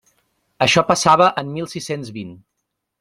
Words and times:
Això 0.65 0.83
passava 0.87 1.27
en 1.43 1.53
mil 1.59 1.69
sis-cents 1.75 2.11
vint. 2.17 2.33